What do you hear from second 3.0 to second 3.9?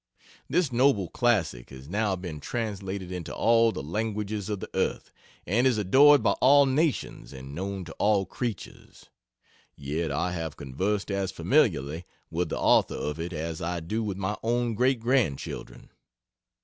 into all the